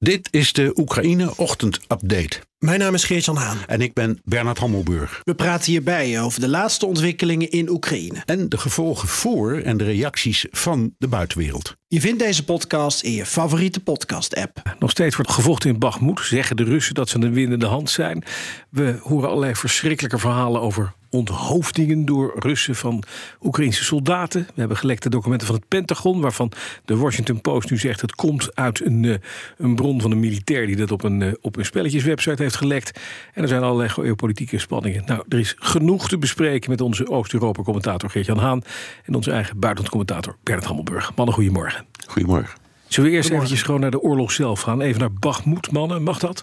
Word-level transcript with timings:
Dit 0.00 0.28
is 0.30 0.52
de 0.52 0.72
Oekraïne 0.74 1.30
Ochtend 1.36 1.80
Update. 1.88 2.40
Mijn 2.58 2.78
naam 2.78 2.94
is 2.94 3.04
Geert-Jan 3.04 3.36
Haan. 3.36 3.58
En 3.66 3.80
ik 3.80 3.94
ben 3.94 4.20
Bernard 4.24 4.58
Hammelburg. 4.58 5.20
We 5.24 5.34
praten 5.34 5.70
hierbij 5.70 6.20
over 6.20 6.40
de 6.40 6.48
laatste 6.48 6.86
ontwikkelingen 6.86 7.50
in 7.50 7.68
Oekraïne. 7.68 8.22
En 8.24 8.48
de 8.48 8.58
gevolgen 8.58 9.08
voor 9.08 9.56
en 9.56 9.76
de 9.76 9.84
reacties 9.84 10.46
van 10.50 10.94
de 10.98 11.08
buitenwereld. 11.08 11.76
Je 11.86 12.00
vindt 12.00 12.18
deze 12.18 12.44
podcast 12.44 13.02
in 13.02 13.12
je 13.12 13.26
favoriete 13.26 13.80
podcast-app. 13.80 14.76
Nog 14.78 14.90
steeds 14.90 15.16
wordt 15.16 15.30
gevochten 15.30 15.70
in 15.70 15.78
Bakhmut. 15.78 16.20
Zeggen 16.20 16.56
de 16.56 16.64
Russen 16.64 16.94
dat 16.94 17.08
ze 17.08 17.18
een 17.18 17.32
winnende 17.32 17.66
hand 17.66 17.90
zijn. 17.90 18.24
We 18.70 18.98
horen 19.02 19.28
allerlei 19.28 19.54
verschrikkelijke 19.54 20.18
verhalen 20.18 20.60
over 20.60 20.92
onthoofdingen 21.10 22.04
door 22.04 22.32
Russen 22.38 22.74
van 22.74 23.02
Oekraïnse 23.42 23.84
soldaten. 23.84 24.40
We 24.40 24.52
hebben 24.60 24.76
gelekte 24.76 25.10
documenten 25.10 25.46
van 25.46 25.56
het 25.56 25.68
Pentagon, 25.68 26.20
waarvan 26.20 26.52
de 26.84 26.96
Washington 26.96 27.40
Post 27.40 27.70
nu 27.70 27.78
zegt 27.78 28.00
het 28.00 28.14
komt 28.14 28.56
uit 28.56 28.84
een, 28.84 29.04
eh, 29.04 29.14
een 29.56 29.74
bron 29.74 30.00
van 30.00 30.10
een 30.10 30.20
militair 30.20 30.66
die 30.66 30.76
dat 30.76 30.90
op 30.90 31.04
een, 31.04 31.22
eh, 31.22 31.32
op 31.40 31.56
een 31.56 31.64
spelletjeswebsite 31.64 32.42
heeft 32.42 32.47
gelekt. 32.56 33.00
En 33.34 33.42
er 33.42 33.48
zijn 33.48 33.62
allerlei 33.62 33.88
geopolitieke 33.88 34.58
spanningen. 34.58 35.02
Nou, 35.06 35.22
er 35.28 35.38
is 35.38 35.54
genoeg 35.58 36.08
te 36.08 36.18
bespreken 36.18 36.70
met 36.70 36.80
onze 36.80 37.08
Oost-Europa-commentator 37.08 38.10
Geert-Jan 38.10 38.38
Haan 38.38 38.62
en 39.04 39.14
onze 39.14 39.30
eigen 39.30 39.58
buitenlandcommentator 39.58 40.36
Bernard 40.42 40.66
Hammelburg. 40.66 41.14
Mannen, 41.14 41.34
goedemorgen. 41.34 41.86
Goedemorgen. 42.06 42.58
Zullen 42.86 43.10
we 43.10 43.16
eerst 43.16 43.30
eventjes 43.30 43.62
gewoon 43.62 43.80
naar 43.80 43.90
de 43.90 44.00
oorlog 44.00 44.32
zelf 44.32 44.60
gaan? 44.60 44.80
Even 44.80 45.00
naar 45.00 45.12
Bakhmut, 45.12 45.70
mannen. 45.70 46.02
Mag 46.02 46.18
dat? 46.18 46.42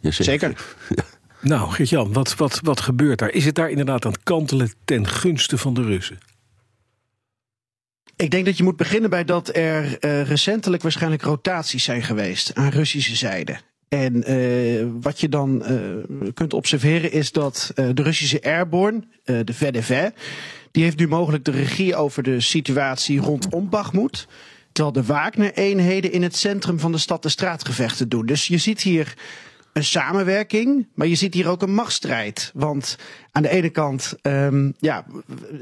Jazeker. 0.00 0.24
Zeker. 0.24 0.56
Nou, 1.40 1.70
Geert-Jan, 1.70 2.12
wat, 2.12 2.34
wat, 2.34 2.60
wat 2.62 2.80
gebeurt 2.80 3.18
daar? 3.18 3.30
Is 3.30 3.44
het 3.44 3.54
daar 3.54 3.70
inderdaad 3.70 4.04
aan 4.04 4.12
het 4.12 4.22
kantelen 4.22 4.72
ten 4.84 5.06
gunste 5.06 5.58
van 5.58 5.74
de 5.74 5.82
Russen? 5.82 6.18
Ik 8.16 8.30
denk 8.30 8.44
dat 8.44 8.56
je 8.56 8.62
moet 8.62 8.76
beginnen 8.76 9.10
bij 9.10 9.24
dat 9.24 9.56
er 9.56 9.84
uh, 9.84 10.22
recentelijk 10.22 10.82
waarschijnlijk 10.82 11.22
rotaties 11.22 11.84
zijn 11.84 12.02
geweest 12.02 12.54
aan 12.54 12.68
Russische 12.68 13.16
zijde. 13.16 13.60
En 13.88 14.32
uh, 14.32 14.86
wat 15.00 15.20
je 15.20 15.28
dan 15.28 15.62
uh, 15.62 16.28
kunt 16.34 16.52
observeren 16.52 17.12
is 17.12 17.32
dat 17.32 17.70
de 17.74 18.02
Russische 18.02 18.42
Airborne, 18.42 19.02
de 19.24 19.54
VDV, 19.54 20.08
die 20.70 20.82
heeft 20.82 20.98
nu 20.98 21.08
mogelijk 21.08 21.44
de 21.44 21.50
regie 21.50 21.96
over 21.96 22.22
de 22.22 22.40
situatie 22.40 23.20
rondom 23.20 23.68
Bakhmut. 23.68 24.26
Terwijl 24.72 24.94
de 24.94 25.12
Wagner-eenheden 25.12 26.12
in 26.12 26.22
het 26.22 26.36
centrum 26.36 26.78
van 26.78 26.92
de 26.92 26.98
stad 26.98 27.22
de 27.22 27.28
straatgevechten 27.28 28.08
doen. 28.08 28.26
Dus 28.26 28.46
je 28.46 28.58
ziet 28.58 28.82
hier 28.82 29.14
een 29.72 29.84
samenwerking, 29.84 30.86
maar 30.94 31.06
je 31.06 31.14
ziet 31.14 31.34
hier 31.34 31.48
ook 31.48 31.62
een 31.62 31.74
machtsstrijd. 31.74 32.50
Want 32.54 32.98
aan 33.32 33.42
de 33.42 33.48
ene 33.48 33.70
kant 33.70 34.14
um, 34.22 34.74
ja, 34.78 35.04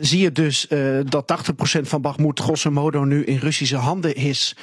zie 0.00 0.20
je 0.20 0.32
dus 0.32 0.66
uh, 0.70 0.98
dat 1.04 1.38
80% 1.78 1.80
van 1.80 2.00
Bakhmut 2.00 2.40
grosso 2.40 2.70
modo 2.70 3.04
nu 3.04 3.24
in 3.24 3.38
Russische 3.38 3.76
handen 3.76 4.14
is. 4.14 4.56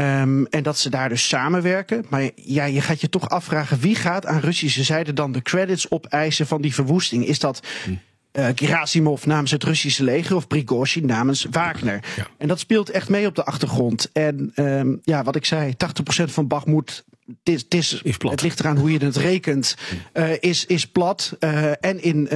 Um, 0.00 0.46
en 0.46 0.62
dat 0.62 0.78
ze 0.78 0.90
daar 0.90 1.08
dus 1.08 1.28
samenwerken. 1.28 2.04
Maar 2.08 2.30
ja, 2.34 2.64
je 2.64 2.80
gaat 2.80 3.00
je 3.00 3.08
toch 3.08 3.28
afvragen 3.28 3.80
wie 3.80 3.94
gaat 3.94 4.26
aan 4.26 4.40
Russische 4.40 4.82
zijde 4.82 5.12
dan 5.12 5.32
de 5.32 5.42
credits 5.42 5.90
opeisen 5.90 6.46
van 6.46 6.60
die 6.60 6.74
verwoesting? 6.74 7.26
Is 7.26 7.38
dat. 7.38 7.66
Hm. 7.84 7.90
Uh, 8.32 8.46
Gerasimov 8.54 9.24
namens 9.24 9.50
het 9.50 9.64
Russische 9.64 10.04
leger 10.04 10.36
of 10.36 10.46
Prigozhin 10.46 11.06
namens 11.06 11.46
Wagner. 11.50 12.04
Ja. 12.16 12.26
En 12.38 12.48
dat 12.48 12.60
speelt 12.60 12.90
echt 12.90 13.08
mee 13.08 13.26
op 13.26 13.34
de 13.34 13.44
achtergrond. 13.44 14.10
En 14.12 14.52
um, 14.54 15.00
ja, 15.02 15.22
wat 15.22 15.36
ik 15.36 15.44
zei, 15.44 15.74
80% 16.22 16.24
van 16.24 16.46
Bakhmut 16.46 17.04
het, 17.42 17.74
is, 17.74 18.00
is 18.02 18.16
het 18.18 18.42
ligt 18.42 18.60
eraan 18.60 18.76
hoe 18.76 18.92
je 18.92 19.04
het 19.04 19.16
rekent, 19.16 19.76
uh, 20.14 20.30
is, 20.40 20.66
is 20.66 20.86
plat 20.86 21.36
uh, 21.40 21.84
en 21.84 22.02
in 22.02 22.26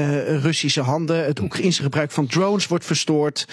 Russische 0.41 0.81
handen. 0.81 1.25
Het 1.25 1.41
Oekraïnse 1.41 1.83
gebruik 1.83 2.11
van 2.11 2.27
drones 2.27 2.67
wordt 2.67 2.85
verstoord. 2.85 3.47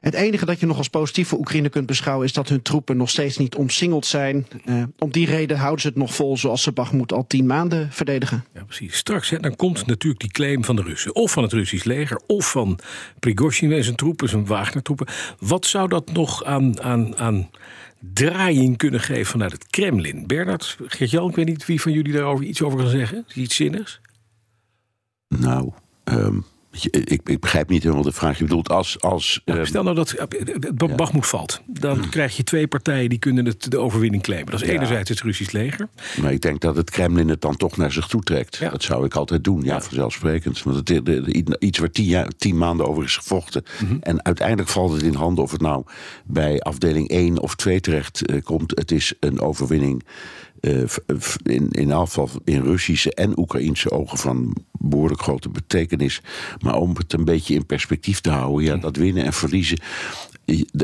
Het 0.00 0.14
enige 0.14 0.44
dat 0.44 0.60
je 0.60 0.66
nog 0.66 0.76
als 0.76 0.88
positief 0.88 1.28
voor 1.28 1.38
Oekraïne 1.38 1.68
kunt 1.68 1.86
beschouwen 1.86 2.26
is 2.26 2.32
dat 2.32 2.48
hun 2.48 2.62
troepen 2.62 2.96
nog 2.96 3.10
steeds 3.10 3.36
niet 3.36 3.54
omsingeld 3.54 4.06
zijn. 4.06 4.46
Uh, 4.64 4.82
om 4.98 5.10
die 5.10 5.26
reden 5.26 5.58
houden 5.58 5.80
ze 5.80 5.86
het 5.86 5.96
nog 5.96 6.14
vol 6.14 6.36
zoals 6.36 6.62
ze 6.62 6.72
Bakhmut 6.72 7.12
al 7.12 7.26
tien 7.26 7.46
maanden 7.46 7.92
verdedigen. 7.92 8.44
Ja, 8.54 8.64
precies. 8.64 8.96
Straks 8.96 9.30
hè, 9.30 9.38
dan 9.38 9.56
komt 9.56 9.86
natuurlijk 9.86 10.20
die 10.20 10.30
claim 10.30 10.64
van 10.64 10.76
de 10.76 10.82
Russen. 10.82 11.14
Of 11.14 11.32
van 11.32 11.42
het 11.42 11.52
Russisch 11.52 11.84
leger, 11.84 12.20
of 12.26 12.50
van 12.50 12.78
Prigozhin 13.18 13.72
en 13.72 13.84
zijn 13.84 13.96
troepen, 13.96 14.28
zijn 14.28 14.46
Wagner-troepen. 14.46 15.06
Wat 15.38 15.66
zou 15.66 15.88
dat 15.88 16.12
nog 16.12 16.44
aan, 16.44 16.80
aan, 16.80 17.16
aan 17.16 17.50
draaiing 17.98 18.76
kunnen 18.76 19.00
geven 19.00 19.26
vanuit 19.26 19.52
het 19.52 19.66
Kremlin. 19.66 20.26
Bernard, 20.26 20.76
Gert-Jan, 20.86 21.28
ik 21.28 21.34
weet 21.34 21.46
niet 21.46 21.66
wie 21.66 21.80
van 21.80 21.92
jullie 21.92 22.12
daarover 22.12 22.44
iets 22.44 22.62
over 22.62 22.78
kan 22.78 22.88
zeggen. 22.88 23.26
Iets 23.34 23.56
zinnigs? 23.56 24.00
Nou, 25.28 25.72
um, 26.04 26.44
ik, 26.90 27.20
ik, 27.24 27.40
begrijp 27.40 27.68
niet 27.68 27.82
helemaal 27.82 28.02
de 28.02 28.12
vraag. 28.12 28.38
Je 28.38 28.44
bedoelt 28.44 28.68
als... 28.68 29.00
als 29.00 29.40
ja, 29.44 29.64
stel 29.64 29.82
nou 29.82 29.94
dat 29.94 30.10
het 30.10 30.96
Bachmoed 30.96 31.26
valt. 31.26 31.60
Dan 31.66 31.98
hm. 31.98 32.08
krijg 32.08 32.36
je 32.36 32.44
twee 32.44 32.66
partijen 32.66 33.08
die 33.08 33.18
kunnen 33.18 33.44
het, 33.44 33.70
de 33.70 33.78
overwinning 33.78 34.22
claimen. 34.22 34.50
Dat 34.50 34.60
is 34.60 34.66
ja. 34.66 34.74
enerzijds 34.74 35.08
het 35.08 35.20
Russisch 35.20 35.52
leger. 35.52 35.88
Maar 36.20 36.32
ik 36.32 36.40
denk 36.40 36.60
dat 36.60 36.76
het 36.76 36.90
Kremlin 36.90 37.28
het 37.28 37.40
dan 37.40 37.56
toch 37.56 37.76
naar 37.76 37.92
zich 37.92 38.06
toe 38.06 38.22
trekt. 38.22 38.56
Ja. 38.56 38.70
Dat 38.70 38.82
zou 38.82 39.04
ik 39.04 39.14
altijd 39.14 39.44
doen, 39.44 39.62
ja, 39.62 39.80
vanzelfsprekend. 39.80 40.62
Want 40.62 40.76
het, 40.76 40.86
de, 40.86 41.02
de, 41.02 41.56
iets 41.58 41.78
waar 41.78 41.90
tien, 41.90 42.04
jaar, 42.04 42.28
tien 42.36 42.58
maanden 42.58 42.88
over 42.88 43.04
is 43.04 43.16
gevochten. 43.16 43.64
Mm 43.80 43.88
-hmm. 43.88 43.98
En 44.00 44.24
uiteindelijk 44.24 44.68
valt 44.68 44.92
het 44.92 45.02
in 45.02 45.14
handen 45.14 45.44
of 45.44 45.50
het 45.50 45.60
nou 45.60 45.84
bij 46.24 46.60
afdeling 46.60 47.08
1 47.08 47.38
of 47.38 47.54
2 47.54 47.80
terecht 47.80 48.30
uh, 48.30 48.42
komt. 48.42 48.72
Het 48.74 48.90
is 48.90 49.12
een 49.20 49.40
overwinning 49.40 50.04
uh, 50.60 50.82
in, 51.42 51.70
in 51.70 51.92
afval 51.92 52.28
in 52.44 52.62
Russische 52.62 53.14
en 53.14 53.38
Oekraïnse 53.38 53.90
ogen 53.90 54.18
van 54.18 54.56
behoorlijk 54.72 55.22
grote 55.22 55.48
betekenis. 55.48 56.22
Maar 56.60 56.74
om 56.74 56.96
het 56.96 57.12
een 57.12 57.24
beetje 57.24 57.54
in 57.54 57.66
perspectief 57.66 58.20
te 58.20 58.30
houden, 58.30 58.64
ja, 58.64 58.76
dat 58.76 58.96
winnen 58.96 59.24
en 59.24 59.32
verliezen. 59.32 59.78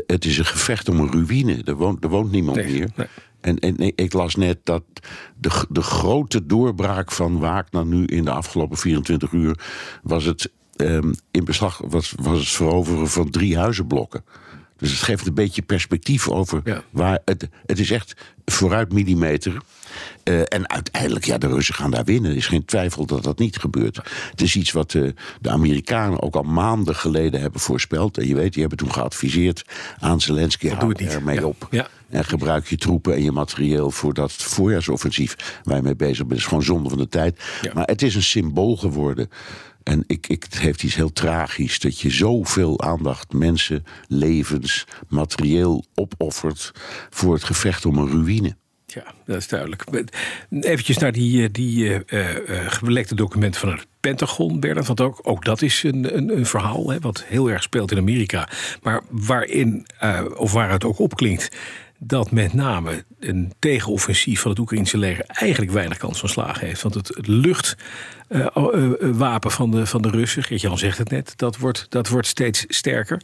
Het 0.05 0.25
is 0.25 0.37
een 0.37 0.45
gevecht 0.45 0.89
om 0.89 0.99
een 0.99 1.11
ruïne. 1.11 1.61
Er 1.63 1.75
woont, 1.75 2.03
er 2.03 2.09
woont 2.09 2.31
niemand 2.31 2.57
nee, 2.57 2.71
meer. 2.71 2.89
Nee. 2.95 3.07
En, 3.41 3.59
en 3.59 3.75
ik 3.95 4.13
las 4.13 4.35
net 4.35 4.57
dat 4.63 4.83
de, 5.39 5.65
de 5.69 5.81
grote 5.81 6.45
doorbraak 6.45 7.11
van 7.11 7.39
Wagner 7.39 7.85
nu 7.85 8.05
in 8.05 8.25
de 8.25 8.31
afgelopen 8.31 8.77
24 8.77 9.31
uur 9.31 9.59
was 10.03 10.23
het 10.23 10.51
um, 10.77 11.13
in 11.31 11.45
beslag 11.45 11.81
was, 11.85 12.13
was 12.21 12.39
het 12.39 12.49
veroveren 12.49 13.07
van 13.07 13.29
drie 13.29 13.57
huizenblokken. 13.57 14.23
Dus 14.77 14.91
het 14.91 14.99
geeft 14.99 15.27
een 15.27 15.33
beetje 15.33 15.61
perspectief 15.61 16.29
over 16.29 16.61
ja. 16.63 16.83
waar 16.89 17.19
het. 17.25 17.47
Het 17.65 17.79
is 17.79 17.91
echt 17.91 18.13
vooruit 18.45 18.93
millimeter. 18.93 19.57
Uh, 20.23 20.39
en 20.39 20.69
uiteindelijk, 20.69 21.25
ja, 21.25 21.37
de 21.37 21.47
Russen 21.47 21.75
gaan 21.75 21.91
daar 21.91 22.03
winnen. 22.03 22.31
Er 22.31 22.37
is 22.37 22.47
geen 22.47 22.65
twijfel 22.65 23.05
dat 23.05 23.23
dat 23.23 23.39
niet 23.39 23.57
gebeurt. 23.57 23.99
Het 24.31 24.41
is 24.41 24.55
iets 24.55 24.71
wat 24.71 24.93
uh, 24.93 25.11
de 25.41 25.49
Amerikanen 25.49 26.21
ook 26.21 26.35
al 26.35 26.43
maanden 26.43 26.95
geleden 26.95 27.41
hebben 27.41 27.61
voorspeld. 27.61 28.17
En 28.17 28.27
je 28.27 28.35
weet, 28.35 28.51
die 28.51 28.61
hebben 28.61 28.77
toen 28.77 28.93
geadviseerd 28.93 29.63
aan 29.99 30.21
Zelensky: 30.21 30.69
hou 30.69 30.93
ermee 30.93 31.39
ja. 31.39 31.45
op. 31.45 31.67
Ja. 31.71 31.87
En 32.09 32.25
gebruik 32.25 32.67
je 32.67 32.77
troepen 32.77 33.13
en 33.13 33.23
je 33.23 33.31
materieel 33.31 33.91
voor 33.91 34.13
dat 34.13 34.33
voorjaarsoffensief 34.33 35.59
waar 35.63 35.75
je 35.75 35.81
mee 35.81 35.95
bezig 35.95 36.17
bent. 36.17 36.29
Het 36.29 36.39
is 36.39 36.45
gewoon 36.45 36.63
zonde 36.63 36.89
van 36.89 36.97
de 36.97 37.07
tijd. 37.07 37.39
Maar 37.73 37.85
het 37.85 38.01
is 38.01 38.15
een 38.15 38.23
symbool 38.23 38.77
geworden. 38.77 39.29
En 39.87 40.03
ik, 40.07 40.27
ik, 40.27 40.43
het 40.43 40.59
heeft 40.59 40.83
iets 40.83 40.95
heel 40.95 41.13
tragisch 41.13 41.79
dat 41.79 41.99
je 41.99 42.09
zoveel 42.09 42.81
aandacht, 42.81 43.33
mensen, 43.33 43.83
levens, 44.07 44.85
materieel 45.07 45.85
opoffert 45.95 46.71
voor 47.09 47.33
het 47.33 47.43
gevecht 47.43 47.85
om 47.85 47.97
een 47.97 48.09
ruïne. 48.09 48.55
Ja, 48.85 49.13
dat 49.25 49.37
is 49.37 49.47
duidelijk. 49.47 49.83
Eventjes 50.49 50.97
naar 50.97 51.11
die, 51.11 51.51
die 51.51 51.83
uh, 51.83 51.99
uh, 52.09 52.31
gelekte 52.67 53.15
documenten 53.15 53.59
van 53.59 53.71
het 53.71 53.87
Pentagon, 53.99 54.59
Bernard. 54.59 54.87
Want 54.87 55.01
ook, 55.01 55.19
ook 55.23 55.45
dat 55.45 55.61
is 55.61 55.83
een, 55.83 56.17
een, 56.17 56.37
een 56.37 56.45
verhaal 56.45 56.89
hè, 56.89 56.99
wat 56.99 57.23
heel 57.23 57.49
erg 57.49 57.63
speelt 57.63 57.91
in 57.91 57.97
Amerika. 57.97 58.49
Maar 58.81 59.01
waarin, 59.09 59.85
of 60.35 60.51
waaruit 60.51 60.83
ook 60.83 60.99
opklinkt 60.99 61.49
dat 61.99 62.31
met 62.31 62.53
name 62.53 63.05
een 63.19 63.53
tegenoffensief 63.59 64.41
van 64.41 64.51
het 64.51 64.59
Oekraïnse 64.59 64.97
leger 64.97 65.25
eigenlijk 65.25 65.71
weinig 65.71 65.97
kans 65.97 66.19
van 66.19 66.29
slagen 66.29 66.67
heeft. 66.67 66.81
Want 66.81 66.93
het, 66.93 67.27
luchtwapen 67.27 67.89
uh, 69.49 69.55
van, 69.55 69.71
de, 69.71 69.85
van 69.85 70.01
de 70.01 70.09
Russen, 70.09 70.43
Geert-Jan 70.43 70.77
zegt 70.77 70.97
het 70.97 71.09
net, 71.09 71.33
dat 71.35 71.57
wordt, 71.57 71.85
dat 71.89 72.07
wordt 72.07 72.27
steeds 72.27 72.65
sterker. 72.67 73.21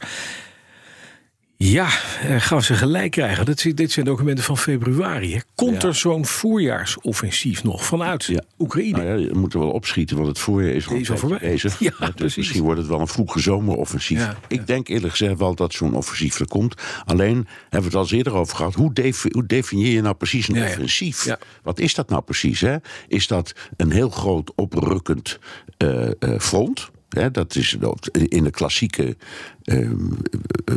Ja, 1.56 1.88
eh, 2.22 2.40
gaan 2.40 2.62
ze 2.62 2.74
gelijk 2.74 3.10
krijgen. 3.10 3.44
Dat, 3.44 3.64
dit 3.74 3.92
zijn 3.92 4.06
documenten 4.06 4.44
van 4.44 4.58
februari. 4.58 5.40
Komt 5.54 5.82
er 5.82 5.94
zo'n 5.94 6.26
voorjaarsoffensief 6.26 7.64
nog 7.64 7.84
vanuit 7.84 8.42
Oekraïne? 8.58 8.96
Nou 8.96 9.08
ja, 9.08 9.14
je 9.14 9.34
moet 9.34 9.54
er 9.54 9.58
wel 9.58 9.70
opschieten, 9.70 10.16
want 10.16 10.28
het 10.28 10.38
voorjaar 10.38 10.74
is, 10.74 11.10
al 11.10 11.16
voorbij. 11.16 11.38
bezig. 11.38 11.78
Ja, 11.84 12.10
dus 12.14 12.36
misschien 12.36 12.62
wordt 12.62 12.80
het 12.80 12.88
wel 12.88 13.00
een 13.00 13.06
vroege 13.08 13.40
zomeroffensief. 13.40 14.28
Ik 14.48 14.66
denk 14.66 14.88
eerlijk 14.88 15.10
gezegd 15.10 15.38
wel 15.38 15.54
dat 15.54 15.72
zo'n 15.72 15.94
offensief 15.94 16.40
er 16.40 16.48
komt. 16.48 16.82
Alleen 17.04 17.46
hebben 17.60 17.80
we 17.80 17.84
het 17.84 17.94
al 17.94 18.00
eens 18.00 18.12
eerder 18.12 18.34
over 18.34 18.56
gehad. 18.56 18.74
Hoe, 18.74 18.92
hoe 19.30 19.46
definieer 19.46 19.92
je 19.92 20.00
nou 20.00 20.14
precies 20.14 20.48
een 20.48 20.62
offensief? 20.62 21.36
Wat 21.62 21.78
is 21.78 21.94
dat 21.94 22.08
nou 22.08 22.22
precies? 22.22 22.60
Hè? 22.60 22.76
Is 23.08 23.26
dat 23.26 23.52
een 23.76 23.90
heel 23.90 24.10
groot 24.10 24.52
oprukkend 24.54 25.38
uh, 25.78 26.06
uh, 26.20 26.38
front? 26.38 26.92
dat 27.32 27.56
is 27.56 27.76
in 28.12 28.44
de 28.44 28.50
klassieke 28.50 29.16
ehm, 29.64 30.10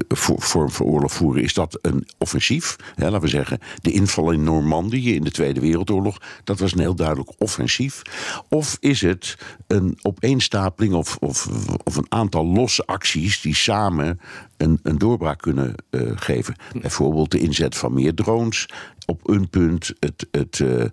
vorm 0.08 0.70
van 0.70 0.86
oorlog 0.86 1.14
voeren 1.14 1.44
is 1.44 1.54
dat 1.54 1.80
een 1.82 2.08
offensief. 2.18 2.76
laten 2.96 3.22
we 3.22 3.28
zeggen, 3.28 3.60
de 3.82 3.92
inval 3.92 4.32
in 4.32 4.44
Normandië 4.44 5.16
in 5.16 5.24
de 5.24 5.32
Tweede 5.32 5.60
Wereldoorlog, 5.60 6.18
dat 6.44 6.60
was 6.60 6.72
een 6.72 6.80
heel 6.80 6.96
duidelijk 6.96 7.32
offensief. 7.38 8.02
Of 8.50 8.78
is 8.80 9.02
het 9.02 9.38
een 9.68 9.98
opeenstapeling 10.02 10.94
of, 10.94 11.18
of, 11.20 11.48
of 11.84 11.96
een 11.96 12.06
aantal 12.10 12.46
losse 12.46 12.86
acties 12.86 13.42
die 13.42 13.56
samen 13.56 14.20
een, 14.58 14.80
een 14.84 14.98
doorbraak 14.98 15.42
kunnen 15.42 15.76
uh, 15.92 16.12
geven? 16.16 16.56
Bijvoorbeeld 16.82 17.32
de 17.32 17.40
inzet 17.40 17.78
van 17.78 17.94
meer 17.94 18.14
drones, 18.14 18.68
op 19.08 19.30
een 19.30 19.50
punt 19.50 19.94
het, 20.00 20.28
het, 20.32 20.60
uh, 20.60 20.84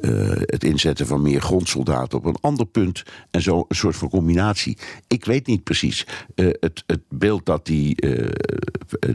uh, 0.00 0.30
het 0.40 0.64
inzetten 0.64 1.06
van 1.06 1.22
meer 1.22 1.40
grondsoldaten 1.40 2.18
op 2.18 2.24
een 2.24 2.36
ander 2.40 2.66
punt. 2.66 3.02
En 3.30 3.42
zo 3.42 3.64
een 3.68 3.76
soort 3.76 3.96
van 3.96 4.08
combinatie. 4.08 4.78
Ik 5.08 5.24
weet 5.24 5.46
niet 5.46 5.64
precies. 5.64 6.06
Uh, 6.34 6.50
het, 6.60 6.82
het 6.86 7.00
beeld 7.08 7.43
dat 7.44 7.66
die 7.66 7.96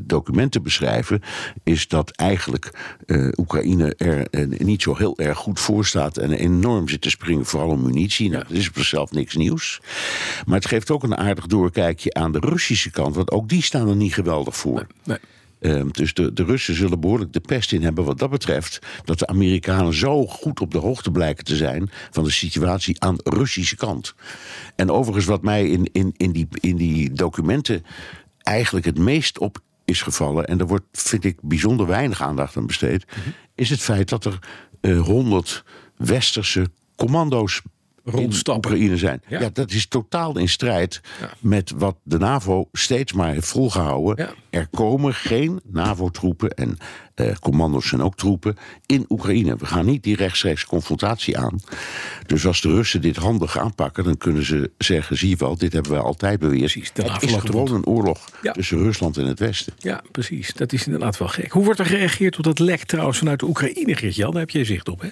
documenten 0.01 0.63
beschrijven, 0.63 1.21
is 1.63 1.87
dat 1.87 2.11
eigenlijk 2.11 2.71
Oekraïne 3.37 3.95
er 3.95 4.27
niet 4.63 4.81
zo 4.81 4.95
heel 4.95 5.17
erg 5.17 5.37
goed 5.37 5.59
voor 5.59 5.85
staat 5.85 6.17
en 6.17 6.31
enorm 6.31 6.89
zit 6.89 7.01
te 7.01 7.09
springen, 7.09 7.45
vooral 7.45 7.69
om 7.69 7.81
munitie. 7.81 8.29
Nou, 8.29 8.43
dat 8.47 8.57
is 8.57 8.67
op 8.67 8.75
zichzelf 8.75 9.11
niks 9.11 9.35
nieuws. 9.35 9.81
Maar 10.45 10.55
het 10.55 10.67
geeft 10.67 10.91
ook 10.91 11.03
een 11.03 11.17
aardig 11.17 11.45
doorkijkje 11.45 12.13
aan 12.13 12.31
de 12.31 12.39
Russische 12.39 12.91
kant, 12.91 13.15
want 13.15 13.31
ook 13.31 13.49
die 13.49 13.63
staan 13.63 13.89
er 13.89 13.95
niet 13.95 14.13
geweldig 14.13 14.57
voor. 14.57 14.73
Nee, 14.73 14.85
nee. 15.03 15.17
Um, 15.59 15.91
dus 15.91 16.13
de, 16.13 16.33
de 16.33 16.43
Russen 16.43 16.75
zullen 16.75 16.99
behoorlijk 16.99 17.33
de 17.33 17.39
pest 17.39 17.71
in 17.71 17.83
hebben 17.83 18.03
wat 18.03 18.19
dat 18.19 18.29
betreft. 18.29 18.79
Dat 19.03 19.19
de 19.19 19.27
Amerikanen 19.27 19.93
zo 19.93 20.25
goed 20.25 20.59
op 20.59 20.71
de 20.71 20.77
hoogte 20.77 21.11
blijken 21.11 21.43
te 21.43 21.55
zijn 21.55 21.89
van 22.11 22.23
de 22.23 22.31
situatie 22.31 23.01
aan 23.01 23.15
de 23.15 23.29
Russische 23.29 23.75
kant. 23.75 24.13
En 24.75 24.91
overigens, 24.91 25.25
wat 25.25 25.41
mij 25.41 25.67
in, 25.69 25.89
in, 25.91 26.13
in, 26.17 26.31
die, 26.31 26.47
in 26.51 26.75
die 26.75 27.13
documenten 27.13 27.85
eigenlijk 28.37 28.85
het 28.85 28.97
meest 28.97 29.39
op 29.39 29.59
is 29.85 30.01
gevallen, 30.01 30.45
en 30.45 30.57
daar 30.57 30.67
wordt, 30.67 30.85
vind 30.91 31.23
ik, 31.23 31.37
bijzonder 31.41 31.87
weinig 31.87 32.21
aandacht 32.21 32.57
aan 32.57 32.67
besteed, 32.67 33.05
mhm. 33.05 33.29
is 33.55 33.69
het 33.69 33.81
feit 33.81 34.09
dat 34.09 34.25
er 34.25 34.39
uh, 34.81 35.01
honderd 35.01 35.63
westerse 35.97 36.67
commando's 36.95 37.61
rondstappen. 38.03 38.71
Oekraïne 38.71 38.97
zijn. 38.97 39.21
Ja. 39.27 39.49
dat 39.53 39.71
is 39.71 39.87
totaal 39.87 40.37
in 40.37 40.49
strijd 40.49 41.01
met 41.39 41.71
wat 41.75 41.95
de 42.03 42.17
NAVO 42.17 42.69
steeds 42.71 43.13
maar 43.13 43.33
heeft 43.33 43.47
volgehouden. 43.47 44.29
Er 44.49 44.67
komen 44.67 45.13
geen 45.13 45.61
NAVO-troepen 45.63 46.49
en 46.49 46.77
eh, 47.15 47.35
commando's 47.39 47.87
zijn 47.87 48.01
ook 48.01 48.15
troepen 48.15 48.57
in 48.85 49.05
Oekraïne. 49.09 49.55
We 49.55 49.65
gaan 49.65 49.85
niet 49.85 50.03
die 50.03 50.15
rechtstreeks 50.15 50.65
confrontatie 50.65 51.37
aan. 51.37 51.59
Dus 52.25 52.45
als 52.45 52.61
de 52.61 52.69
Russen 52.69 53.01
dit 53.01 53.15
handig 53.15 53.57
aanpakken, 53.57 54.03
dan 54.03 54.17
kunnen 54.17 54.45
ze 54.45 54.71
zeggen: 54.77 55.17
zie 55.17 55.29
je 55.29 55.35
wel, 55.35 55.57
dit 55.57 55.73
hebben 55.73 55.91
wij 55.91 56.01
altijd 56.01 56.39
beweerd. 56.39 56.57
Precies, 56.59 56.91
het 56.93 57.23
is 57.23 57.33
gewoon 57.33 57.73
een 57.73 57.85
oorlog 57.85 58.29
tussen 58.51 58.77
Rusland 58.77 59.17
en 59.17 59.25
het 59.25 59.39
Westen. 59.39 59.73
Ja, 59.77 60.03
precies. 60.11 60.53
Dat 60.53 60.73
is 60.73 60.85
inderdaad 60.85 61.17
wel 61.17 61.27
gek. 61.27 61.51
Hoe 61.51 61.63
wordt 61.63 61.79
er 61.79 61.85
gereageerd 61.85 62.37
op 62.37 62.43
dat 62.43 62.59
lek 62.59 62.83
trouwens 62.83 63.17
vanuit 63.17 63.39
de 63.39 63.45
Oekraïne, 63.45 63.95
Gert-Jan? 63.95 64.31
Daar 64.31 64.39
heb 64.39 64.49
je 64.49 64.63
zicht 64.63 64.89
op, 64.89 65.01
hè? 65.01 65.09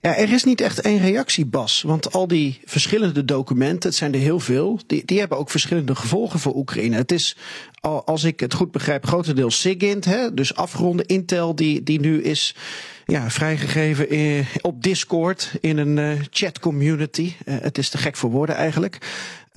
Ja, 0.00 0.16
er 0.16 0.32
is 0.32 0.44
niet 0.44 0.60
echt 0.60 0.80
één 0.80 0.98
reactie, 0.98 1.46
Bas. 1.46 1.82
Want 1.82 2.12
al 2.12 2.26
die 2.26 2.60
verschillende 2.64 3.24
documenten, 3.24 3.88
het 3.88 3.98
zijn 3.98 4.14
er 4.14 4.20
heel 4.20 4.40
veel, 4.40 4.80
die, 4.86 5.04
die 5.04 5.18
hebben 5.18 5.38
ook 5.38 5.50
verschillende 5.50 5.94
gevolgen 5.94 6.40
voor 6.40 6.54
Oekraïne. 6.54 6.96
Het 6.96 7.12
is, 7.12 7.36
als 7.80 8.24
ik 8.24 8.40
het 8.40 8.54
goed 8.54 8.70
begrijp, 8.70 9.06
grotendeels 9.06 9.60
SIGINT, 9.60 10.04
hè, 10.04 10.34
dus 10.34 10.54
afgeronde 10.54 11.04
Intel, 11.06 11.54
die, 11.54 11.82
die 11.82 12.00
nu 12.00 12.22
is 12.22 12.54
ja, 13.06 13.30
vrijgegeven 13.30 14.10
in, 14.10 14.44
op 14.60 14.82
Discord 14.82 15.52
in 15.60 15.78
een 15.78 15.96
uh, 15.96 16.20
chat 16.30 16.58
community. 16.58 17.32
Uh, 17.44 17.54
het 17.60 17.78
is 17.78 17.88
te 17.88 17.98
gek 17.98 18.16
voor 18.16 18.30
woorden 18.30 18.56
eigenlijk. 18.56 18.98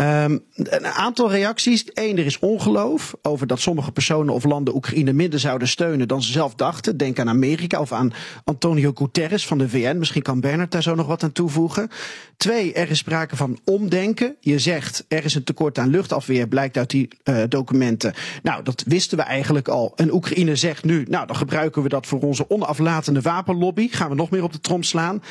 Um, 0.01 0.43
een 0.53 0.85
aantal 0.85 1.31
reacties. 1.31 1.85
Eén, 1.93 2.17
er 2.17 2.25
is 2.25 2.39
ongeloof 2.39 3.15
over 3.21 3.47
dat 3.47 3.59
sommige 3.59 3.91
personen 3.91 4.33
of 4.33 4.43
landen 4.43 4.75
Oekraïne 4.75 5.13
minder 5.13 5.39
zouden 5.39 5.67
steunen 5.67 6.07
dan 6.07 6.23
ze 6.23 6.31
zelf 6.31 6.55
dachten. 6.55 6.97
Denk 6.97 7.19
aan 7.19 7.29
Amerika 7.29 7.79
of 7.79 7.91
aan 7.91 8.13
Antonio 8.43 8.91
Guterres 8.95 9.47
van 9.47 9.57
de 9.57 9.69
VN. 9.69 9.97
Misschien 9.97 10.21
kan 10.21 10.39
Bernard 10.39 10.71
daar 10.71 10.83
zo 10.83 10.95
nog 10.95 11.07
wat 11.07 11.23
aan 11.23 11.31
toevoegen. 11.31 11.89
Twee, 12.37 12.73
er 12.73 12.89
is 12.89 12.97
sprake 12.97 13.35
van 13.35 13.59
omdenken. 13.65 14.35
Je 14.39 14.59
zegt 14.59 15.05
er 15.07 15.25
is 15.25 15.35
een 15.35 15.43
tekort 15.43 15.77
aan 15.77 15.89
luchtafweer, 15.89 16.47
blijkt 16.47 16.77
uit 16.77 16.89
die 16.89 17.07
uh, 17.23 17.43
documenten. 17.49 18.13
Nou, 18.43 18.63
dat 18.63 18.83
wisten 18.87 19.17
we 19.17 19.23
eigenlijk 19.23 19.67
al. 19.67 19.93
En 19.95 20.13
Oekraïne 20.13 20.55
zegt 20.55 20.83
nu, 20.83 21.05
nou 21.09 21.27
dan 21.27 21.35
gebruiken 21.35 21.81
we 21.81 21.89
dat 21.89 22.07
voor 22.07 22.19
onze 22.19 22.49
onaflatende 22.49 23.21
wapenlobby. 23.21 23.87
Gaan 23.91 24.09
we 24.09 24.15
nog 24.15 24.29
meer 24.29 24.43
op 24.43 24.53
de 24.53 24.59
trom 24.59 24.83
slaan. 24.83 25.21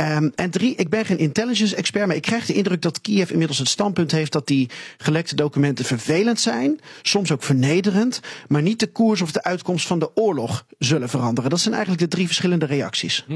Um, 0.00 0.32
en 0.34 0.50
drie, 0.50 0.74
ik 0.74 0.88
ben 0.88 1.04
geen 1.04 1.18
intelligence 1.18 1.76
expert, 1.76 2.06
maar 2.06 2.16
ik 2.16 2.22
krijg 2.22 2.46
de 2.46 2.52
indruk 2.52 2.82
dat 2.82 3.00
Kiev 3.00 3.30
inmiddels 3.30 3.58
het 3.58 3.68
standpunt 3.68 4.10
heeft 4.10 4.32
dat 4.32 4.46
die 4.46 4.70
gelekte 4.98 5.34
documenten 5.34 5.84
vervelend 5.84 6.40
zijn, 6.40 6.80
soms 7.02 7.32
ook 7.32 7.42
vernederend, 7.42 8.20
maar 8.48 8.62
niet 8.62 8.80
de 8.80 8.86
koers 8.86 9.20
of 9.20 9.32
de 9.32 9.42
uitkomst 9.42 9.86
van 9.86 9.98
de 9.98 10.16
oorlog 10.16 10.66
zullen 10.78 11.08
veranderen. 11.08 11.50
Dat 11.50 11.60
zijn 11.60 11.74
eigenlijk 11.74 12.02
de 12.02 12.16
drie 12.16 12.26
verschillende 12.26 12.66
reacties. 12.66 13.26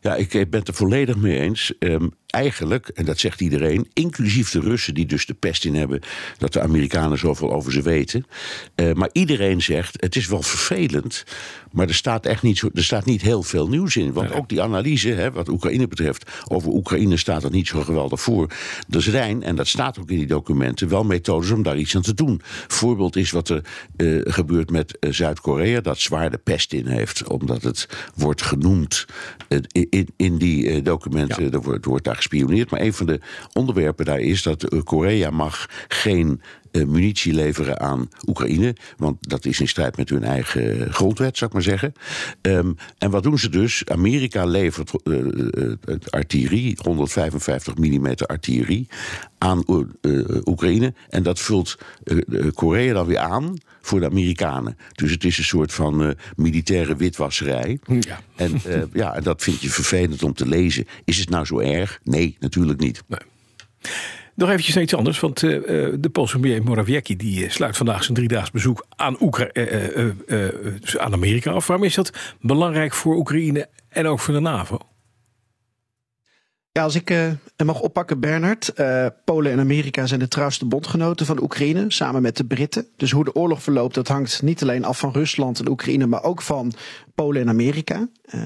Ja, 0.00 0.14
ik 0.14 0.30
ben 0.30 0.58
het 0.58 0.68
er 0.68 0.74
volledig 0.74 1.16
mee 1.16 1.38
eens. 1.38 1.72
Um, 1.78 2.14
eigenlijk, 2.34 2.88
en 2.88 3.04
dat 3.04 3.18
zegt 3.18 3.40
iedereen, 3.40 3.88
inclusief 3.92 4.50
de 4.50 4.60
Russen 4.60 4.94
die 4.94 5.06
dus 5.06 5.26
de 5.26 5.34
pest 5.34 5.64
in 5.64 5.74
hebben 5.74 6.00
dat 6.38 6.52
de 6.52 6.60
Amerikanen 6.60 7.18
zoveel 7.18 7.52
over 7.52 7.72
ze 7.72 7.82
weten. 7.82 8.26
Uh, 8.76 8.92
maar 8.92 9.08
iedereen 9.12 9.62
zegt, 9.62 9.96
het 10.00 10.16
is 10.16 10.26
wel 10.26 10.42
vervelend, 10.42 11.24
maar 11.72 11.88
er 11.88 11.94
staat 11.94 12.26
echt 12.26 12.42
niet, 12.42 12.58
zo, 12.58 12.68
er 12.74 12.84
staat 12.84 13.04
niet 13.04 13.22
heel 13.22 13.42
veel 13.42 13.68
nieuws 13.68 13.96
in. 13.96 14.12
Want 14.12 14.32
ook 14.32 14.48
die 14.48 14.62
analyse, 14.62 15.08
hè, 15.08 15.32
wat 15.32 15.48
Oekraïne 15.48 15.88
betreft, 15.88 16.30
over 16.48 16.70
Oekraïne 16.70 17.16
staat 17.16 17.44
er 17.44 17.50
niet 17.50 17.66
zo 17.66 17.80
geweldig 17.80 18.20
voor. 18.20 18.50
Er 18.90 19.02
zijn, 19.02 19.42
en 19.42 19.56
dat 19.56 19.68
staat 19.68 19.98
ook 19.98 20.10
in 20.10 20.18
die 20.18 20.26
documenten, 20.26 20.88
wel 20.88 21.04
methodes 21.04 21.50
om 21.50 21.62
daar 21.62 21.78
iets 21.78 21.96
aan 21.96 22.02
te 22.02 22.14
doen. 22.14 22.40
Voorbeeld 22.66 23.16
is 23.16 23.30
wat 23.30 23.48
er 23.48 23.64
uh, 23.96 24.20
gebeurt 24.24 24.70
met 24.70 24.96
uh, 25.00 25.12
Zuid-Korea, 25.12 25.80
dat 25.80 25.98
zwaar 25.98 26.30
de 26.30 26.38
pest 26.38 26.72
in 26.72 26.86
heeft, 26.86 27.28
omdat 27.28 27.62
het 27.62 27.88
wordt 28.14 28.42
genoemd 28.42 29.06
in, 29.72 30.08
in 30.16 30.36
die 30.36 30.82
documenten, 30.82 31.44
ja. 31.44 31.50
er 31.50 31.62
wordt, 31.62 31.84
wordt 31.84 32.04
daar 32.04 32.22
Maar 32.70 32.80
een 32.80 32.94
van 32.94 33.06
de 33.06 33.20
onderwerpen 33.52 34.04
daar 34.04 34.20
is 34.20 34.42
dat 34.42 34.84
Korea 34.84 35.30
mag 35.30 35.66
geen 35.88 36.40
munitie 36.74 37.32
leveren 37.32 37.80
aan 37.80 38.08
Oekraïne. 38.26 38.76
Want 38.96 39.28
dat 39.28 39.44
is 39.44 39.60
in 39.60 39.68
strijd 39.68 39.96
met 39.96 40.08
hun 40.08 40.24
eigen 40.24 40.92
grondwet, 40.92 41.36
zou 41.36 41.50
ik 41.50 41.56
maar 41.56 41.66
zeggen. 41.66 41.92
Um, 42.42 42.76
en 42.98 43.10
wat 43.10 43.22
doen 43.22 43.38
ze 43.38 43.48
dus? 43.48 43.82
Amerika 43.86 44.44
levert 44.44 44.92
uh, 45.04 45.72
artillerie, 46.10 46.78
155 46.82 47.76
mm 47.76 48.06
artillerie, 48.26 48.88
aan 49.38 49.64
Oekraïne. 50.44 50.94
En 51.08 51.22
dat 51.22 51.40
vult 51.40 51.78
Korea 52.54 52.92
dan 52.92 53.06
weer 53.06 53.18
aan 53.18 53.56
voor 53.80 54.00
de 54.00 54.06
Amerikanen. 54.06 54.78
Dus 54.92 55.10
het 55.10 55.24
is 55.24 55.38
een 55.38 55.44
soort 55.44 55.72
van 55.72 56.14
militaire 56.36 56.96
witwasserij. 56.96 57.78
Ja. 58.00 58.20
En 58.36 58.60
ja, 58.92 59.20
dat 59.20 59.42
vind 59.42 59.60
je 59.60 59.70
vervelend 59.70 60.22
om 60.22 60.34
te 60.34 60.48
lezen. 60.48 60.86
Is 61.04 61.18
het 61.18 61.30
nou 61.30 61.44
zo 61.44 61.58
erg? 61.58 62.00
Nee, 62.02 62.36
natuurlijk 62.40 62.80
niet. 62.80 63.02
Nee. 63.06 63.20
Nog 64.34 64.48
eventjes 64.48 64.76
iets 64.76 64.94
anders, 64.94 65.20
want 65.20 65.42
uh, 65.42 65.50
de 65.98 66.08
Poolse 66.12 66.38
premier 66.38 66.62
Morawiecki 66.62 67.16
die 67.16 67.50
sluit 67.50 67.76
vandaag 67.76 68.04
zijn 68.04 68.16
driedaags 68.16 68.50
bezoek 68.50 68.86
aan, 68.96 69.16
Oekra 69.20 69.48
aan 70.96 71.12
Amerika 71.12 71.50
af. 71.50 71.66
Waarom 71.66 71.86
is 71.86 71.94
dat 71.94 72.12
belangrijk 72.40 72.94
voor 72.94 73.16
Oekraïne 73.16 73.68
en 73.88 74.06
ook 74.06 74.20
voor 74.20 74.34
de 74.34 74.40
NAVO? 74.40 74.78
Ja, 76.76 76.82
als 76.82 76.94
ik 76.94 77.10
uh, 77.10 77.30
mag 77.64 77.80
oppakken, 77.80 78.20
Bernard. 78.20 78.72
Uh, 78.76 79.06
Polen 79.24 79.52
en 79.52 79.58
Amerika 79.58 80.06
zijn 80.06 80.20
de 80.20 80.28
trouwste 80.28 80.64
bondgenoten 80.64 81.26
van 81.26 81.42
Oekraïne, 81.42 81.84
samen 81.88 82.22
met 82.22 82.36
de 82.36 82.44
Britten. 82.44 82.86
Dus 82.96 83.10
hoe 83.10 83.24
de 83.24 83.34
oorlog 83.34 83.62
verloopt, 83.62 83.94
dat 83.94 84.08
hangt 84.08 84.42
niet 84.42 84.62
alleen 84.62 84.84
af 84.84 84.98
van 84.98 85.12
Rusland 85.12 85.58
en 85.58 85.68
Oekraïne, 85.68 86.06
maar 86.06 86.22
ook 86.22 86.42
van 86.42 86.72
Polen 87.14 87.42
en 87.42 87.48
Amerika. 87.48 88.08
Uh, 88.34 88.40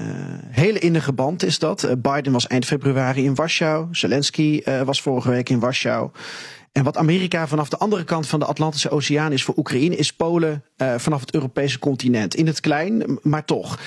hele 0.49 0.79
innige 0.79 1.13
band 1.13 1.43
is 1.43 1.59
dat. 1.59 1.95
Biden 1.97 2.31
was 2.31 2.47
eind 2.47 2.65
februari 2.65 3.23
in 3.23 3.35
Warschau. 3.35 3.87
Zelensky 3.91 4.63
was 4.85 5.01
vorige 5.01 5.29
week 5.29 5.49
in 5.49 5.59
Warschau. 5.59 6.09
En 6.71 6.83
wat 6.83 6.97
Amerika 6.97 7.47
vanaf 7.47 7.69
de 7.69 7.77
andere 7.77 8.03
kant 8.03 8.27
van 8.27 8.39
de 8.39 8.45
Atlantische 8.45 8.89
Oceaan 8.89 9.31
is 9.31 9.43
voor 9.43 9.57
Oekraïne, 9.57 9.95
is 9.95 10.13
Polen 10.13 10.63
vanaf 10.97 11.19
het 11.19 11.33
Europese 11.33 11.79
continent. 11.79 12.35
In 12.35 12.47
het 12.47 12.59
klein, 12.59 13.19
maar 13.21 13.45
toch. 13.45 13.79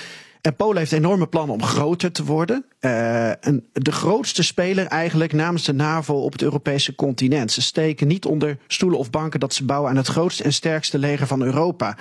En 0.42 0.56
Polen 0.56 0.78
heeft 0.78 0.92
enorme 0.92 1.26
plannen 1.26 1.54
om 1.54 1.62
groter 1.62 2.12
te 2.12 2.24
worden. 2.24 2.64
Uh, 2.80 3.30
een, 3.40 3.66
de 3.72 3.92
grootste 3.92 4.42
speler 4.42 4.86
eigenlijk 4.86 5.32
namens 5.32 5.64
de 5.64 5.72
NAVO 5.72 6.14
op 6.14 6.32
het 6.32 6.42
Europese 6.42 6.94
continent. 6.94 7.52
Ze 7.52 7.62
steken 7.62 8.08
niet 8.08 8.24
onder 8.24 8.58
stoelen 8.66 8.98
of 8.98 9.10
banken 9.10 9.40
dat 9.40 9.54
ze 9.54 9.64
bouwen 9.64 9.90
aan 9.90 9.96
het 9.96 10.06
grootste 10.06 10.42
en 10.42 10.52
sterkste 10.52 10.98
leger 10.98 11.26
van 11.26 11.42
Europa. 11.42 11.96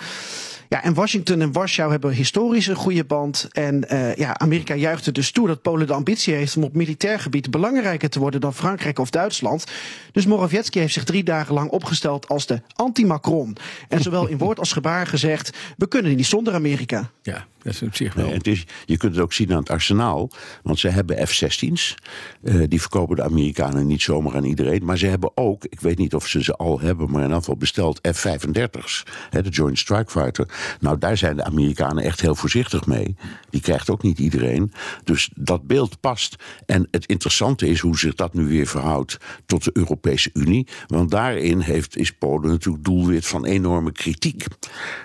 Ja, 0.71 0.83
en 0.83 0.93
Washington 0.93 1.41
en 1.41 1.51
Warschau 1.51 1.91
hebben 1.91 2.13
historisch 2.13 2.67
een 2.67 2.75
goede 2.75 3.05
band. 3.05 3.47
En 3.51 3.85
uh, 3.93 4.15
ja, 4.15 4.37
Amerika 4.37 4.75
juicht 4.75 5.05
er 5.05 5.13
dus 5.13 5.31
toe 5.31 5.47
dat 5.47 5.61
Polen 5.61 5.87
de 5.87 5.93
ambitie 5.93 6.33
heeft 6.33 6.57
om 6.57 6.63
op 6.63 6.75
militair 6.75 7.19
gebied 7.19 7.51
belangrijker 7.51 8.09
te 8.09 8.19
worden 8.19 8.41
dan 8.41 8.53
Frankrijk 8.53 8.99
of 8.99 9.09
Duitsland. 9.09 9.65
Dus 10.11 10.25
Morawiecki 10.25 10.79
heeft 10.79 10.93
zich 10.93 11.03
drie 11.03 11.23
dagen 11.23 11.53
lang 11.53 11.69
opgesteld 11.69 12.27
als 12.27 12.45
de 12.45 12.61
anti-Macron. 12.75 13.57
En 13.87 14.01
zowel 14.01 14.27
in 14.27 14.37
woord 14.37 14.59
als 14.59 14.73
gebaar 14.73 15.07
gezegd: 15.07 15.57
we 15.77 15.87
kunnen 15.87 16.15
niet 16.15 16.25
zonder 16.25 16.53
Amerika. 16.53 17.09
Ja, 17.21 17.45
dat 17.63 17.73
is 17.73 17.81
op 17.81 17.95
zich 17.95 18.13
wel. 18.13 18.25
Nee, 18.25 18.33
het 18.33 18.47
is, 18.47 18.65
je 18.85 18.97
kunt 18.97 19.15
het 19.15 19.23
ook 19.23 19.33
zien 19.33 19.51
aan 19.51 19.59
het 19.59 19.69
arsenaal. 19.69 20.29
Want 20.63 20.79
ze 20.79 20.87
hebben 20.87 21.27
F-16's. 21.27 21.95
Uh, 22.43 22.63
die 22.67 22.81
verkopen 22.81 23.15
de 23.15 23.23
Amerikanen 23.23 23.87
niet 23.87 24.01
zomaar 24.01 24.35
aan 24.35 24.43
iedereen. 24.43 24.85
Maar 24.85 24.97
ze 24.97 25.07
hebben 25.07 25.31
ook, 25.37 25.65
ik 25.65 25.79
weet 25.79 25.97
niet 25.97 26.15
of 26.15 26.27
ze 26.27 26.43
ze 26.43 26.55
al 26.55 26.79
hebben, 26.79 27.05
maar 27.05 27.19
in 27.19 27.25
ieder 27.25 27.37
geval 27.37 27.57
besteld 27.57 27.99
F-35's. 28.13 29.03
De 29.29 29.49
Joint 29.49 29.79
Strike 29.79 30.11
Fighter. 30.11 30.47
Nou, 30.79 30.97
daar 30.97 31.17
zijn 31.17 31.35
de 31.35 31.43
Amerikanen 31.43 32.03
echt 32.03 32.21
heel 32.21 32.35
voorzichtig 32.35 32.85
mee. 32.85 33.15
Die 33.49 33.61
krijgt 33.61 33.89
ook 33.89 34.01
niet 34.01 34.19
iedereen. 34.19 34.73
Dus 35.03 35.29
dat 35.35 35.67
beeld 35.67 35.99
past. 35.99 36.35
En 36.65 36.87
het 36.91 37.05
interessante 37.05 37.67
is 37.67 37.79
hoe 37.79 37.97
zich 37.97 38.15
dat 38.15 38.33
nu 38.33 38.47
weer 38.47 38.67
verhoudt 38.67 39.17
tot 39.45 39.63
de 39.63 39.71
Europese 39.73 40.29
Unie. 40.33 40.67
Want 40.87 41.11
daarin 41.11 41.59
heeft, 41.59 41.97
is 41.97 42.11
Polen 42.11 42.49
natuurlijk 42.49 42.83
doelwit 42.83 43.25
van 43.25 43.45
enorme 43.45 43.91
kritiek. 43.91 44.45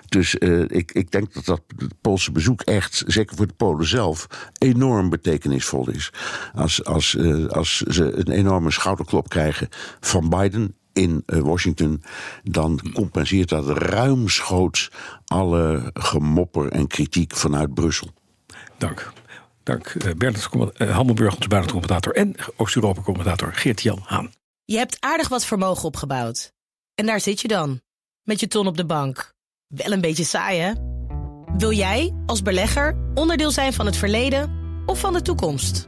Dus 0.07 0.35
uh, 0.39 0.63
ik, 0.67 0.91
ik 0.91 1.11
denk 1.11 1.33
dat 1.33 1.45
dat 1.45 1.61
Poolse 2.01 2.31
bezoek 2.31 2.61
echt, 2.61 3.03
zeker 3.07 3.35
voor 3.35 3.47
de 3.47 3.53
Polen 3.53 3.87
zelf, 3.87 4.27
enorm 4.57 5.09
betekenisvol 5.09 5.89
is. 5.89 6.11
Als, 6.53 6.83
als, 6.83 7.13
uh, 7.13 7.47
als 7.47 7.77
ze 7.77 8.17
een 8.17 8.31
enorme 8.31 8.71
schouderklop 8.71 9.29
krijgen 9.29 9.67
van 9.99 10.29
Biden 10.29 10.75
in 10.97 11.23
Washington, 11.25 12.03
dan 12.43 12.81
compenseert 12.93 13.49
dat 13.49 13.67
ruimschoots 13.67 14.91
alle 15.25 15.89
gemopper 15.93 16.71
en 16.71 16.87
kritiek 16.87 17.35
vanuit 17.35 17.73
Brussel. 17.73 18.09
Dank. 18.77 19.13
Dank 19.63 19.93
uh, 19.93 20.13
Bernard 20.13 20.49
uh, 20.77 20.95
Hammelburg, 20.95 21.35
onze 21.35 21.47
buitencommentator 21.47 22.15
en 22.15 22.35
Oost-Europa-commentator 22.55 23.53
Geert-Jan 23.53 23.99
Haan. 24.03 24.31
Je 24.65 24.77
hebt 24.77 24.97
aardig 24.99 25.27
wat 25.27 25.45
vermogen 25.45 25.83
opgebouwd. 25.83 26.53
En 26.95 27.05
daar 27.05 27.19
zit 27.19 27.41
je 27.41 27.47
dan, 27.47 27.81
met 28.23 28.39
je 28.39 28.47
ton 28.47 28.67
op 28.67 28.77
de 28.77 28.85
bank. 28.85 29.33
Wel 29.67 29.91
een 29.91 30.01
beetje 30.01 30.23
saai, 30.23 30.59
hè? 30.59 30.73
Wil 31.57 31.71
jij, 31.71 32.15
als 32.25 32.41
belegger, 32.41 32.97
onderdeel 33.13 33.51
zijn 33.51 33.73
van 33.73 33.85
het 33.85 33.97
verleden 33.97 34.51
of 34.85 34.99
van 34.99 35.13
de 35.13 35.21
toekomst? 35.21 35.87